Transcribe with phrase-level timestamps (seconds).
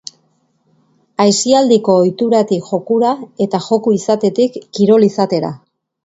[1.25, 3.11] Aisialdiko ohituratik jokura,
[3.45, 5.53] eta joku izatetik kirol izatera.